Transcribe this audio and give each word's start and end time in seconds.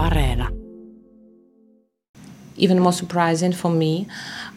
Areena. 0.00 0.48
Even 2.58 2.82
more 2.82 2.92
surprising 2.92 3.54
for 3.54 3.72
me 3.72 4.06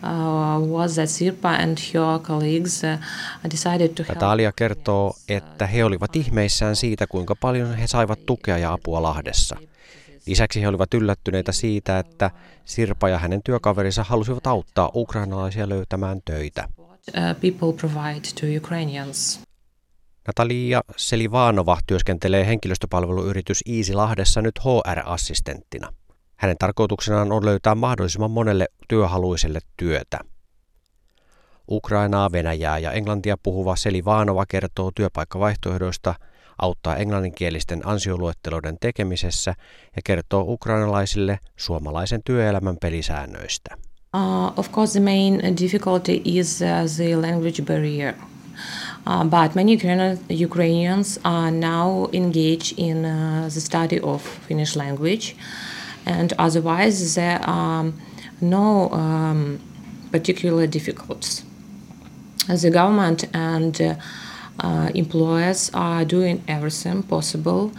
uh, 0.04 0.60
was 0.68 0.96
that 0.96 1.10
Sirpa 1.10 1.50
and 1.50 1.78
her 1.94 2.20
colleagues 2.20 2.84
uh, 2.84 3.52
decided 3.52 3.88
to 3.88 4.04
help. 4.04 4.16
Natalia 4.16 4.52
kertoo, 4.52 5.14
että 5.30 5.68
he 5.68 5.84
olivat 5.84 6.16
ihmeissään 6.16 6.76
siitä, 6.76 7.08
kuinka 7.08 7.36
paljon 7.36 7.76
he 7.76 7.88
saivat 7.88 8.26
tukea 8.26 8.58
ja 8.58 8.74
apua 8.74 9.02
Lahdessa. 9.02 9.58
Lisäksi 10.28 10.62
he 10.62 10.68
olivat 10.68 10.94
yllättyneitä 10.94 11.52
siitä, 11.52 12.00
että 12.00 12.32
Sirpa 12.66 13.10
ja 13.10 13.18
hänen 13.18 13.44
työkaverinsa 13.44 14.04
halusivat 14.04 14.48
auttaa 14.48 14.92
ukrainalaisia 14.96 15.70
löytämään 15.70 16.22
töitä. 16.26 16.68
Uh, 16.80 16.86
people 17.42 17.74
provide 17.78 18.28
to 18.42 18.46
Ukrainians. 18.58 19.40
Natalia 20.28 20.82
Selivanova 20.98 21.78
työskentelee 21.88 22.46
henkilöstöpalveluyritys 22.46 23.64
Iisi 23.68 23.94
Lahdessa 23.94 24.42
nyt 24.42 24.60
HR-assistenttina. 24.60 25.94
Hänen 26.36 26.58
tarkoituksenaan 26.60 27.32
on 27.32 27.46
löytää 27.46 27.76
mahdollisimman 27.76 28.32
monelle 28.32 28.68
työhaluiselle 28.88 29.60
työtä. 29.78 30.20
Ukrainaa, 31.70 32.32
Venäjää 32.32 32.78
ja 32.78 32.92
englantia 32.92 33.38
puhuva 33.44 33.76
Selivanova 33.76 34.46
kertoo 34.46 34.92
työpaikkavaihtoehdoista, 34.96 36.16
auttaa 36.62 36.96
englanninkielisten 36.96 37.88
ansioluetteloiden 37.88 38.78
tekemisessä 38.82 39.54
ja 39.96 40.02
kertoo 40.06 40.46
ukrainalaisille 40.48 41.40
suomalaisen 41.56 42.22
työelämän 42.26 42.78
pelisäännöistä. 42.82 43.78
Uh, 44.16 44.60
of 44.60 44.72
course, 44.72 45.00
the 45.00 45.00
main 45.00 45.58
difficulty 45.62 46.22
is 46.26 46.62
uh, 46.62 46.96
the 46.96 47.16
language 47.16 47.62
barrier. 47.62 48.14
Uh, 49.06 49.24
but 49.24 49.56
many 49.56 49.72
Ukrainian, 49.74 50.18
Ukrainians 50.30 51.20
are 51.26 51.52
now 51.52 52.08
engaged 52.14 52.80
in 52.80 53.06
uh, 53.06 53.50
the 53.54 53.60
study 53.60 54.00
of 54.00 54.22
Finnish 54.48 54.76
language, 54.76 55.36
and 56.06 56.34
otherwise 56.38 57.16
there 57.16 57.40
are 57.44 57.92
no 58.42 58.90
um, 58.92 59.60
particular 60.12 60.68
difficulties. 60.68 61.46
The 62.48 62.72
government 62.72 63.30
and 63.34 63.76
uh, 63.82 63.96
uh, 64.64 64.90
employers 64.94 65.72
are 65.74 66.06
doing 66.06 66.42
everything 66.48 67.04
possible 67.04 67.72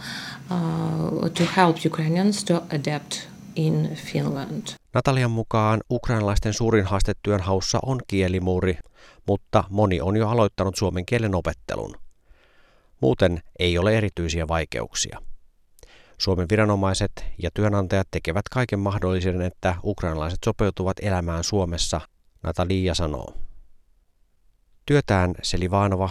uh, 0.49 1.29
to 1.33 1.43
help 1.45 1.85
Ukrainians 1.85 2.43
to 2.43 2.63
adapt 2.69 3.27
in 3.55 3.89
Finland. 3.95 4.75
Natalian 4.93 5.31
mukaan 5.31 5.81
ukrainalaisten 5.89 6.53
suurin 6.53 6.85
haaste 6.85 7.13
työnhaussa 7.23 7.79
on 7.85 7.99
kielimuuri, 8.07 8.77
mutta 9.27 9.63
moni 9.69 10.01
on 10.01 10.17
jo 10.17 10.29
aloittanut 10.29 10.75
suomen 10.75 11.05
kielen 11.05 11.35
opettelun. 11.35 11.95
Muuten 13.01 13.41
ei 13.59 13.77
ole 13.77 13.97
erityisiä 13.97 14.47
vaikeuksia. 14.47 15.21
Suomen 16.17 16.47
viranomaiset 16.51 17.25
ja 17.43 17.49
työnantajat 17.53 18.07
tekevät 18.11 18.49
kaiken 18.51 18.79
mahdollisen, 18.79 19.41
että 19.41 19.75
ukrainalaiset 19.83 20.39
sopeutuvat 20.45 20.97
elämään 21.01 21.43
Suomessa, 21.43 22.01
Natalia 22.43 22.95
sanoo. 22.95 23.33
Työtään 24.85 25.35
Selivanova 25.43 26.09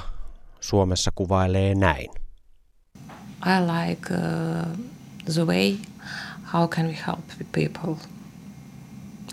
Suomessa 0.60 1.10
kuvailee 1.14 1.74
näin. 1.74 2.10
I 3.46 3.60
like 3.60 4.14
uh, 4.14 4.78
the 5.34 5.44
way 5.46 5.76
how 6.52 6.68
can 6.68 6.86
we 6.86 6.98
help 7.06 7.24
people. 7.52 7.96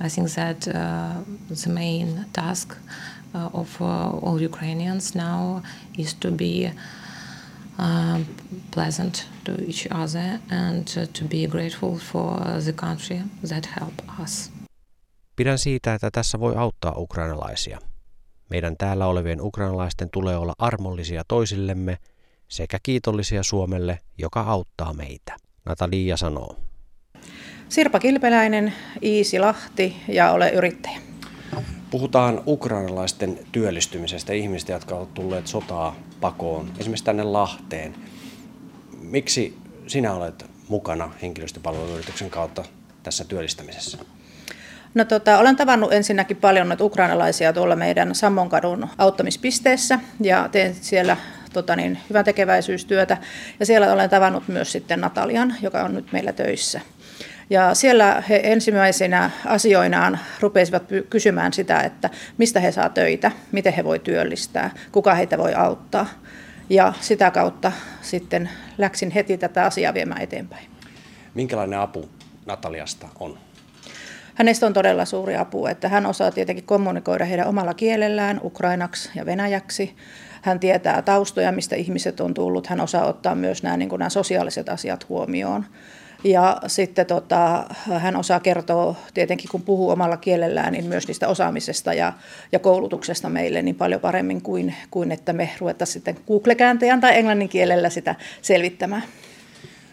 I 0.05 0.09
think 0.09 0.27
that 0.29 0.67
uh, 0.67 1.23
the 1.63 1.71
main 1.73 2.25
task 2.33 2.73
of 3.53 3.81
uh, 3.81 3.87
all 4.23 4.45
Ukrainians 4.45 5.15
now 5.15 5.63
is 5.97 6.15
to 6.15 6.31
be 6.31 6.71
uh, 7.79 8.21
pleasant 8.71 9.27
to 9.43 9.51
each 9.51 9.87
other 9.91 10.39
and 10.49 10.87
uh, 10.97 11.07
to 11.19 11.25
be 11.25 11.47
grateful 11.47 11.95
for 11.95 12.39
the 12.63 12.73
country 12.73 13.21
that 13.47 13.69
helped 13.79 14.05
us. 14.23 14.51
Pidän 15.35 15.57
siitä, 15.57 15.93
että 15.93 16.11
tässä 16.11 16.39
voi 16.39 16.55
auttaa 16.55 16.93
ukrainalaisia. 16.97 17.79
Meidän 18.49 18.77
täällä 18.77 19.07
olevien 19.07 19.41
ukrainalaisten 19.41 20.09
tulee 20.09 20.37
olla 20.37 20.53
armollisia 20.57 21.23
toisillemme 21.27 21.97
sekä 22.47 22.77
kiitollisia 22.83 23.43
Suomelle, 23.43 23.99
joka 24.17 24.41
auttaa 24.41 24.93
meitä. 24.93 25.37
Natalia 25.65 26.17
sanoo. 26.17 26.55
Sirpa 27.69 27.99
Kilpeläinen, 27.99 28.73
Iisi 29.03 29.39
Lahti 29.39 29.95
ja 30.07 30.31
ole 30.31 30.49
yrittäjä. 30.49 31.10
Puhutaan 31.91 32.43
ukrainalaisten 32.47 33.39
työllistymisestä, 33.51 34.33
ihmistä, 34.33 34.71
jotka 34.71 34.95
ovat 34.95 35.13
tulleet 35.13 35.47
sotaa 35.47 35.95
pakoon, 36.21 36.71
esimerkiksi 36.79 37.05
tänne 37.05 37.23
Lahteen. 37.23 37.95
Miksi 39.01 39.57
sinä 39.87 40.13
olet 40.13 40.45
mukana 40.69 41.11
henkilöstöpalveluyrityksen 41.21 42.29
kautta 42.29 42.63
tässä 43.03 43.23
työllistämisessä? 43.25 43.97
No 44.93 45.05
tota, 45.05 45.37
olen 45.37 45.55
tavannut 45.55 45.93
ensinnäkin 45.93 46.37
paljon 46.37 46.67
noita 46.67 46.83
ukrainalaisia 46.83 47.53
tuolla 47.53 47.75
meidän 47.75 48.15
Sammonkadun 48.15 48.87
auttamispisteessä 48.97 49.99
ja 50.21 50.49
teen 50.51 50.75
siellä 50.75 51.17
tota 51.53 51.75
niin, 51.75 51.97
hyvän 52.09 52.25
tekeväisyystyötä. 52.25 53.17
Ja 53.59 53.65
siellä 53.65 53.93
olen 53.93 54.09
tavannut 54.09 54.47
myös 54.47 54.71
sitten 54.71 55.01
Natalian, 55.01 55.55
joka 55.61 55.83
on 55.83 55.93
nyt 55.93 56.11
meillä 56.11 56.33
töissä. 56.33 56.81
Ja 57.51 57.75
siellä 57.75 58.23
he 58.29 58.39
ensimmäisenä 58.43 59.31
asioinaan 59.45 60.19
rupesivat 60.39 60.83
kysymään 61.09 61.53
sitä, 61.53 61.81
että 61.81 62.09
mistä 62.37 62.59
he 62.59 62.71
saa 62.71 62.89
töitä, 62.89 63.31
miten 63.51 63.73
he 63.73 63.83
voi 63.83 63.99
työllistää, 63.99 64.71
kuka 64.91 65.15
heitä 65.15 65.37
voi 65.37 65.53
auttaa. 65.53 66.05
Ja 66.69 66.93
sitä 67.01 67.31
kautta 67.31 67.71
sitten 68.01 68.49
läksin 68.77 69.11
heti 69.11 69.37
tätä 69.37 69.65
asiaa 69.65 69.93
viemään 69.93 70.21
eteenpäin. 70.21 70.65
Minkälainen 71.33 71.79
apu 71.79 72.09
Nataliasta 72.45 73.07
on? 73.19 73.37
Hänestä 74.35 74.65
on 74.65 74.73
todella 74.73 75.05
suuri 75.05 75.37
apu, 75.37 75.65
että 75.65 75.89
hän 75.89 76.05
osaa 76.05 76.31
tietenkin 76.31 76.65
kommunikoida 76.65 77.25
heidän 77.25 77.47
omalla 77.47 77.73
kielellään, 77.73 78.39
ukrainaksi 78.43 79.09
ja 79.15 79.25
venäjäksi. 79.25 79.95
Hän 80.41 80.59
tietää 80.59 81.01
taustoja, 81.01 81.51
mistä 81.51 81.75
ihmiset 81.75 82.19
on 82.19 82.33
tullut. 82.33 82.67
Hän 82.67 82.81
osaa 82.81 83.05
ottaa 83.05 83.35
myös 83.35 83.63
nämä, 83.63 83.77
niin 83.77 83.89
nämä 83.89 84.09
sosiaaliset 84.09 84.69
asiat 84.69 85.09
huomioon. 85.09 85.65
Ja 86.23 86.57
sitten 86.67 87.05
tota, 87.05 87.65
hän 87.97 88.15
osaa 88.15 88.39
kertoa, 88.39 88.95
tietenkin 89.13 89.49
kun 89.49 89.61
puhuu 89.61 89.89
omalla 89.89 90.17
kielellään, 90.17 90.73
niin 90.73 90.85
myös 90.85 91.07
niistä 91.07 91.27
osaamisesta 91.27 91.93
ja, 91.93 92.13
ja 92.51 92.59
koulutuksesta 92.59 93.29
meille 93.29 93.61
niin 93.61 93.75
paljon 93.75 94.01
paremmin 94.01 94.41
kuin, 94.41 94.75
kuin 94.91 95.11
että 95.11 95.33
me 95.33 95.49
ruvettaisiin 95.59 95.93
sitten 95.93 96.17
Google-kääntäjän 96.27 97.01
tai 97.01 97.17
englannin 97.17 97.49
kielellä 97.49 97.89
sitä 97.89 98.15
selvittämään. 98.41 99.03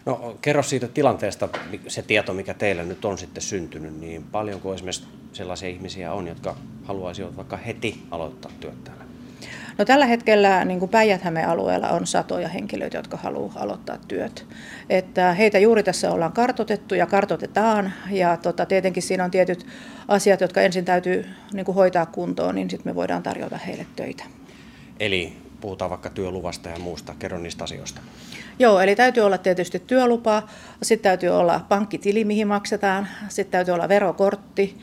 No 0.05 0.37
kerro 0.41 0.63
siitä 0.63 0.87
tilanteesta, 0.87 1.49
se 1.87 2.01
tieto, 2.01 2.33
mikä 2.33 2.53
teillä 2.53 2.83
nyt 2.83 3.05
on 3.05 3.17
sitten 3.17 3.43
syntynyt, 3.43 3.99
niin 3.99 4.23
paljonko 4.23 4.73
esimerkiksi 4.73 5.07
sellaisia 5.33 5.69
ihmisiä 5.69 6.13
on, 6.13 6.27
jotka 6.27 6.55
haluaisivat 6.83 7.37
vaikka 7.37 7.57
heti 7.57 8.01
aloittaa 8.11 8.51
työt 8.59 8.83
täällä? 8.83 9.08
No 9.79 9.85
tällä 9.85 10.05
hetkellä 10.05 10.65
niin 10.65 10.79
kuin 10.79 10.91
päijät 10.91 11.21
alueella 11.47 11.89
on 11.89 12.07
satoja 12.07 12.47
henkilöitä, 12.47 12.97
jotka 12.97 13.17
haluavat 13.17 13.57
aloittaa 13.57 13.97
työt. 14.07 14.45
Että 14.89 15.33
heitä 15.33 15.59
juuri 15.59 15.83
tässä 15.83 16.11
ollaan 16.11 16.31
kartotettu 16.31 16.95
ja 16.95 17.05
kartotetaan 17.05 17.93
ja 18.11 18.37
tota, 18.37 18.65
tietenkin 18.65 19.03
siinä 19.03 19.23
on 19.23 19.31
tietyt 19.31 19.65
asiat, 20.07 20.41
jotka 20.41 20.61
ensin 20.61 20.85
täytyy 20.85 21.25
niin 21.53 21.65
kuin 21.65 21.75
hoitaa 21.75 22.05
kuntoon, 22.05 22.55
niin 22.55 22.69
sitten 22.69 22.91
me 22.91 22.95
voidaan 22.95 23.23
tarjota 23.23 23.57
heille 23.57 23.85
töitä. 23.95 24.23
Eli 24.99 25.33
puhutaan 25.61 25.89
vaikka 25.89 26.09
työluvasta 26.09 26.69
ja 26.69 26.79
muusta. 26.79 27.15
Kerro 27.19 27.37
niistä 27.37 27.63
asioista. 27.63 28.01
Joo, 28.59 28.79
eli 28.79 28.95
täytyy 28.95 29.23
olla 29.23 29.37
tietysti 29.37 29.79
työlupa, 29.87 30.43
sitten 30.81 31.09
täytyy 31.09 31.29
olla 31.29 31.65
pankkitili, 31.69 32.23
mihin 32.23 32.47
maksetaan, 32.47 33.07
sitten 33.27 33.51
täytyy 33.51 33.73
olla 33.73 33.89
verokortti, 33.89 34.77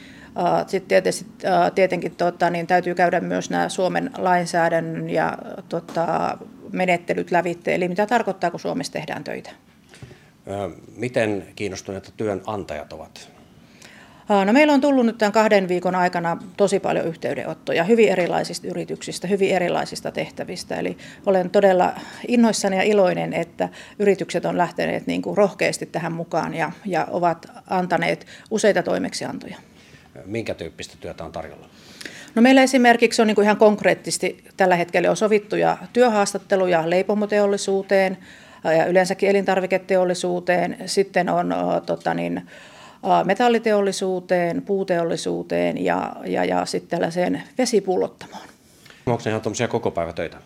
sitten 0.66 0.88
tietysti, 0.88 1.26
tietenkin 1.74 2.16
tota, 2.16 2.50
niin 2.50 2.66
täytyy 2.66 2.94
käydä 2.94 3.20
myös 3.20 3.50
nämä 3.50 3.68
Suomen 3.68 4.10
lainsäädännön 4.18 5.10
ja 5.10 5.38
tota, 5.68 6.38
menettelyt 6.72 7.30
lävitte, 7.30 7.74
eli 7.74 7.88
mitä 7.88 8.06
tarkoittaa, 8.06 8.50
kun 8.50 8.60
Suomessa 8.60 8.92
tehdään 8.92 9.24
töitä. 9.24 9.50
Miten 10.96 11.46
kiinnostuneita 11.56 12.10
työnantajat 12.16 12.92
ovat? 12.92 13.30
No 14.44 14.52
meillä 14.52 14.72
on 14.72 14.80
tullut 14.80 15.06
nyt 15.06 15.18
tämän 15.18 15.32
kahden 15.32 15.68
viikon 15.68 15.94
aikana 15.94 16.36
tosi 16.56 16.80
paljon 16.80 17.06
yhteydenottoja 17.06 17.84
hyvin 17.84 18.08
erilaisista 18.08 18.66
yrityksistä, 18.66 19.28
hyvin 19.28 19.50
erilaisista 19.50 20.12
tehtävistä. 20.12 20.76
Eli 20.76 20.96
olen 21.26 21.50
todella 21.50 21.92
innoissani 22.28 22.76
ja 22.76 22.82
iloinen, 22.82 23.32
että 23.32 23.68
yritykset 23.98 24.44
on 24.44 24.58
lähteneet 24.58 25.06
niin 25.06 25.22
kuin 25.22 25.36
rohkeasti 25.36 25.86
tähän 25.86 26.12
mukaan 26.12 26.54
ja, 26.54 26.72
ja 26.84 27.06
ovat 27.10 27.46
antaneet 27.70 28.26
useita 28.50 28.82
toimeksiantoja. 28.82 29.56
Minkä 30.24 30.54
tyyppistä 30.54 30.96
työtä 31.00 31.24
on 31.24 31.32
tarjolla? 31.32 31.68
No 32.34 32.42
meillä 32.42 32.62
esimerkiksi 32.62 33.22
on 33.22 33.28
niin 33.28 33.34
kuin 33.34 33.44
ihan 33.44 33.56
konkreettisesti 33.56 34.44
tällä 34.56 34.76
hetkellä 34.76 35.10
on 35.10 35.16
sovittuja 35.16 35.76
työhaastatteluja 35.92 36.90
leipomoteollisuuteen 36.90 38.18
ja 38.76 38.86
yleensäkin 38.86 39.30
elintarviketeollisuuteen. 39.30 40.76
Sitten 40.86 41.28
on 41.28 41.54
tota 41.86 42.14
niin, 42.14 42.42
metalliteollisuuteen, 43.24 44.62
puuteollisuuteen 44.62 45.84
ja, 45.84 46.12
ja, 46.26 46.44
ja 46.44 46.66
sitten 46.66 46.90
tällaiseen 46.90 47.42
vesipullottamoon. 47.58 48.55
Onko 49.06 49.22
ne 49.24 49.30
ihan 49.30 49.42
tuommoisia 49.42 49.68
koko 49.68 49.90
päivä 49.90 50.12
töitä? 50.12 50.36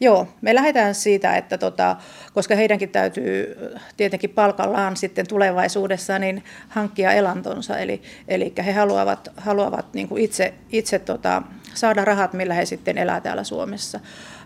Joo, 0.00 0.28
me 0.40 0.54
lähdetään 0.54 0.94
siitä, 0.94 1.36
että 1.36 1.58
tota, 1.58 1.96
koska 2.34 2.54
heidänkin 2.54 2.88
täytyy 2.88 3.56
tietenkin 3.96 4.30
palkallaan 4.30 4.96
sitten 4.96 5.26
tulevaisuudessa 5.28 6.18
niin 6.18 6.44
hankkia 6.68 7.12
elantonsa, 7.12 7.78
eli, 7.78 8.02
eli 8.28 8.52
he 8.66 8.72
haluavat, 8.72 9.28
haluavat 9.36 9.94
niin 9.94 10.08
kuin 10.08 10.22
itse, 10.22 10.54
itse 10.72 10.98
tota, 10.98 11.42
saada 11.74 12.04
rahat, 12.04 12.32
millä 12.32 12.54
he 12.54 12.64
sitten 12.64 12.98
elää 12.98 13.20
täällä 13.20 13.44
Suomessa. 13.44 14.00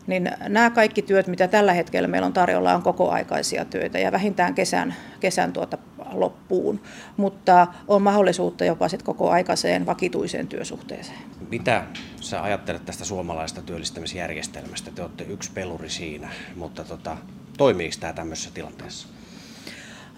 Niin 0.07 0.31
nämä 0.49 0.71
kaikki 0.71 1.03
työt, 1.03 1.27
mitä 1.27 1.49
tällä 1.49 1.73
hetkellä 1.73 2.09
meillä 2.09 2.27
on 2.27 2.33
tarjolla, 2.33 2.75
on 2.75 2.83
kokoaikaisia 2.83 3.65
töitä 3.65 3.99
ja 3.99 4.13
vähintään 4.13 4.55
kesän, 4.55 4.95
kesän 5.21 5.53
tuota 5.53 5.79
loppuun, 6.13 6.81
mutta 7.17 7.67
on 7.89 8.03
mahdollisuutta 8.03 8.65
jopa 8.65 8.89
sit 8.89 9.03
koko 9.03 9.31
aikaiseen 9.31 9.87
vakituiseen 9.87 10.49
työsuhteeseen. 10.49 11.19
Mitä 11.51 11.85
sä 12.21 12.43
ajattelet 12.43 12.85
tästä 12.85 13.05
suomalaista 13.05 13.63
työllistämisjärjestelmästä? 13.63 14.91
Te 14.91 15.03
olette 15.03 15.25
yksi 15.25 15.51
peluri 15.55 15.91
siinä, 15.91 16.29
mutta 16.57 16.85
tota, 16.85 17.17
toimiiko 17.59 17.95
tämä 18.01 18.13
tämmöisessä 18.13 18.51
tilanteessa? 18.55 19.09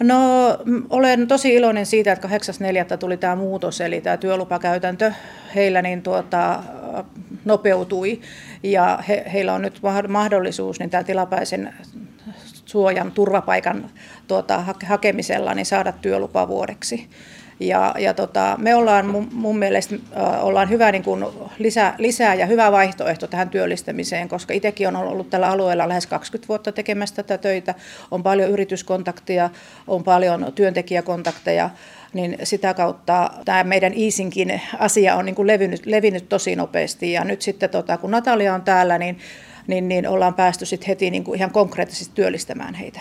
No 0.02 0.18
olen 0.90 1.28
tosi 1.28 1.54
iloinen 1.54 1.86
siitä, 1.86 2.12
että 2.12 2.28
8.4. 2.28 2.96
tuli 2.96 3.16
tämä 3.16 3.36
muutos, 3.36 3.80
eli 3.80 4.00
tämä 4.00 4.16
työlupakäytäntö 4.16 5.12
heillä 5.54 5.82
niin 5.82 6.02
tuota, 6.02 6.62
nopeutui 7.44 8.20
ja 8.62 8.98
he, 9.08 9.24
heillä 9.32 9.54
on 9.54 9.62
nyt 9.62 9.80
mahdollisuus 10.08 10.78
niin 10.78 10.90
tämä 10.90 11.04
tilapäisen 11.04 11.74
suojan 12.70 13.12
turvapaikan 13.12 13.90
tuota, 14.28 14.64
hakemisella 14.86 15.54
niin 15.54 15.66
saada 15.66 15.92
työlupa 15.92 16.48
vuodeksi. 16.48 17.10
Ja, 17.60 17.94
ja 17.98 18.14
tota, 18.14 18.56
me 18.58 18.74
ollaan 18.74 19.06
mun, 19.06 19.28
mun 19.32 19.58
mielestä 19.58 19.94
äh, 20.16 20.44
ollaan 20.44 20.70
hyvä 20.70 20.92
niin 20.92 21.02
kuin 21.02 21.24
lisä, 21.58 21.94
lisää 21.98 22.34
ja 22.34 22.46
hyvä 22.46 22.72
vaihtoehto 22.72 23.26
tähän 23.26 23.50
työllistämiseen, 23.50 24.28
koska 24.28 24.54
itsekin 24.54 24.88
on 24.88 24.96
ollut 24.96 25.30
tällä 25.30 25.48
alueella 25.48 25.88
lähes 25.88 26.06
20 26.06 26.48
vuotta 26.48 26.72
tekemässä 26.72 27.16
tätä 27.16 27.38
töitä. 27.38 27.74
On 28.10 28.22
paljon 28.22 28.50
yrityskontakteja, 28.50 29.50
on 29.86 30.04
paljon 30.04 30.52
työntekijäkontakteja, 30.54 31.70
niin 32.12 32.38
sitä 32.42 32.74
kautta 32.74 33.30
tämä 33.44 33.64
meidän 33.64 33.94
Iisinkin 33.94 34.60
asia 34.78 35.14
on 35.14 35.24
niin 35.24 35.36
kuin 35.36 35.46
levinnyt, 35.46 35.86
levinnyt 35.86 36.28
tosi 36.28 36.56
nopeasti. 36.56 37.12
Ja 37.12 37.24
nyt 37.24 37.42
sitten, 37.42 37.70
tota, 37.70 37.96
kun 37.96 38.10
Natalia 38.10 38.54
on 38.54 38.62
täällä, 38.62 38.98
niin 38.98 39.18
niin, 39.66 39.88
niin 39.88 40.08
ollaan 40.08 40.34
päästy 40.34 40.66
sitten 40.66 40.86
heti 40.86 41.10
niin 41.10 41.24
kuin 41.24 41.36
ihan 41.36 41.50
konkreettisesti 41.50 42.14
työllistämään 42.14 42.74
heitä. 42.74 43.00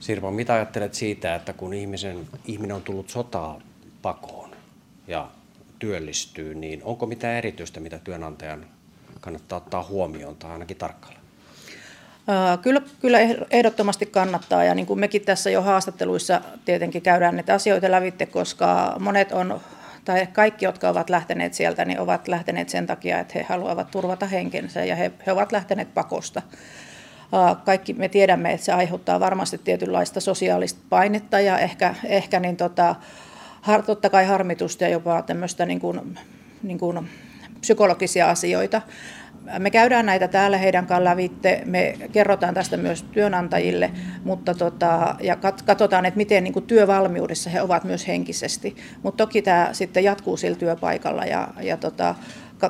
Sirpa, 0.00 0.30
mitä 0.30 0.54
ajattelet 0.54 0.94
siitä, 0.94 1.34
että 1.34 1.52
kun 1.52 1.74
ihmisen, 1.74 2.26
ihminen 2.44 2.76
on 2.76 2.82
tullut 2.82 3.08
sotaa 3.08 3.60
pakoon 4.02 4.50
ja 5.06 5.28
työllistyy, 5.78 6.54
niin 6.54 6.80
onko 6.84 7.06
mitään 7.06 7.34
erityistä, 7.34 7.80
mitä 7.80 7.98
työnantajan 7.98 8.66
kannattaa 9.20 9.56
ottaa 9.56 9.84
huomioon 9.84 10.36
tai 10.36 10.50
ainakin 10.50 10.76
tarkkailla? 10.76 11.18
Kyllä, 12.62 12.82
kyllä 13.00 13.18
ehdottomasti 13.50 14.06
kannattaa 14.06 14.64
ja 14.64 14.74
niin 14.74 14.86
kuin 14.86 15.00
mekin 15.00 15.22
tässä 15.22 15.50
jo 15.50 15.62
haastatteluissa 15.62 16.40
tietenkin 16.64 17.02
käydään 17.02 17.36
näitä 17.36 17.54
asioita 17.54 17.90
lävitte, 17.90 18.26
koska 18.26 18.96
monet 19.00 19.32
on 19.32 19.60
tai 20.04 20.26
kaikki, 20.26 20.64
jotka 20.64 20.88
ovat 20.88 21.10
lähteneet 21.10 21.54
sieltä, 21.54 21.84
niin 21.84 22.00
ovat 22.00 22.28
lähteneet 22.28 22.68
sen 22.68 22.86
takia, 22.86 23.18
että 23.18 23.32
he 23.34 23.46
haluavat 23.48 23.90
turvata 23.90 24.26
henkensä 24.26 24.84
ja 24.84 24.96
he, 24.96 25.12
he 25.26 25.32
ovat 25.32 25.52
lähteneet 25.52 25.94
pakosta. 25.94 26.42
Kaikki 27.64 27.92
me 27.92 28.08
tiedämme, 28.08 28.52
että 28.52 28.64
se 28.64 28.72
aiheuttaa 28.72 29.20
varmasti 29.20 29.58
tietynlaista 29.58 30.20
sosiaalista 30.20 30.80
painetta 30.88 31.40
ja 31.40 31.58
ehkä, 31.58 31.94
ehkä 32.04 32.40
niin 32.40 32.56
tota, 32.56 32.94
totta 33.86 34.10
kai 34.10 34.26
harmitusta 34.26 34.84
ja 34.84 34.90
jopa 34.90 35.22
tämmöistä 35.22 35.66
niin 35.66 35.80
kuin, 35.80 36.18
niin 36.62 36.78
kuin 36.78 37.08
psykologisia 37.60 38.30
asioita. 38.30 38.82
Me 39.58 39.70
käydään 39.70 40.06
näitä 40.06 40.28
täällä 40.28 40.58
heidän 40.58 40.86
kanssaan 40.86 41.04
lävitte, 41.04 41.62
me 41.64 41.94
kerrotaan 42.12 42.54
tästä 42.54 42.76
myös 42.76 43.02
työnantajille, 43.02 43.90
mutta 44.24 44.54
tota, 44.54 45.16
ja 45.20 45.36
katsotaan, 45.66 46.06
että 46.06 46.16
miten 46.18 46.44
niin 46.44 46.52
kuin 46.52 46.66
työvalmiudessa 46.66 47.50
he 47.50 47.62
ovat 47.62 47.84
myös 47.84 48.08
henkisesti. 48.08 48.76
Mutta 49.02 49.26
toki 49.26 49.42
tämä 49.42 49.68
sitten 49.72 50.04
jatkuu 50.04 50.36
sillä 50.36 50.56
työpaikalla 50.56 51.24
ja, 51.24 51.48
ja 51.60 51.76
tota, 51.76 52.14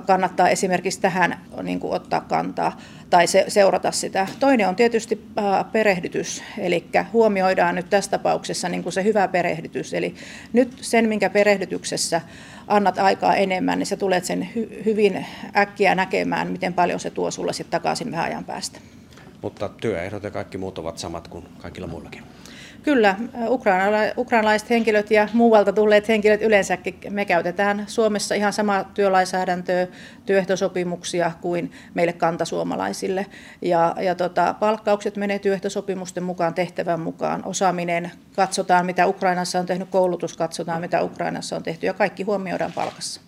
kannattaa 0.06 0.48
esimerkiksi 0.48 1.00
tähän 1.00 1.40
niin 1.62 1.80
kuin 1.80 1.92
ottaa 1.92 2.20
kantaa 2.20 2.76
tai 3.10 3.26
se, 3.26 3.44
seurata 3.48 3.92
sitä. 3.92 4.26
Toinen 4.40 4.68
on 4.68 4.76
tietysti 4.76 5.26
äh, 5.38 5.72
perehdytys, 5.72 6.42
eli 6.58 6.84
huomioidaan 7.12 7.74
nyt 7.74 7.90
tässä 7.90 8.10
tapauksessa 8.10 8.68
niin 8.68 8.82
kuin 8.82 8.92
se 8.92 9.04
hyvä 9.04 9.28
perehdytys. 9.28 9.94
Eli 9.94 10.14
nyt 10.52 10.78
sen, 10.80 11.08
minkä 11.08 11.30
perehdytyksessä 11.30 12.20
annat 12.66 12.98
aikaa 12.98 13.36
enemmän, 13.36 13.78
niin 13.78 13.86
sä 13.86 13.96
tulet 13.96 14.24
sen 14.24 14.48
hy- 14.56 14.84
hyvin 14.84 15.26
äkkiä 15.56 15.94
näkemään, 15.94 16.52
miten 16.52 16.74
paljon 16.74 17.00
se 17.00 17.10
tuo 17.10 17.30
sulle 17.30 17.52
sitten 17.52 17.80
takaisin 17.80 18.10
vähän 18.10 18.24
ajan 18.24 18.44
päästä. 18.44 18.80
Mutta 19.42 19.68
työehdot 19.68 20.22
ja 20.22 20.30
kaikki 20.30 20.58
muut 20.58 20.78
ovat 20.78 20.98
samat 20.98 21.28
kuin 21.28 21.44
kaikilla 21.58 21.86
muillakin. 21.86 22.22
Kyllä, 22.82 23.16
ukrainala- 23.48 24.12
ukrainalaiset 24.16 24.70
henkilöt 24.70 25.10
ja 25.10 25.28
muualta 25.32 25.72
tulleet 25.72 26.08
henkilöt 26.08 26.42
yleensäkin, 26.42 26.94
me 27.10 27.24
käytetään 27.24 27.84
Suomessa 27.86 28.34
ihan 28.34 28.52
samaa 28.52 28.84
työlainsäädäntöä, 28.84 29.86
työehtosopimuksia 30.26 31.32
kuin 31.40 31.72
meille 31.94 32.12
kantasuomalaisille. 32.12 33.26
Ja, 33.62 33.94
ja 34.00 34.14
tota, 34.14 34.54
palkkaukset 34.60 35.16
menee 35.16 35.38
työehtosopimusten 35.38 36.22
mukaan, 36.22 36.54
tehtävän 36.54 37.00
mukaan, 37.00 37.44
osaaminen, 37.44 38.10
katsotaan 38.36 38.86
mitä 38.86 39.06
Ukrainassa 39.06 39.58
on 39.58 39.66
tehnyt, 39.66 39.88
koulutus 39.88 40.36
katsotaan 40.36 40.80
mitä 40.80 41.02
Ukrainassa 41.02 41.56
on 41.56 41.62
tehty 41.62 41.86
ja 41.86 41.94
kaikki 41.94 42.22
huomioidaan 42.22 42.72
palkassa. 42.72 43.27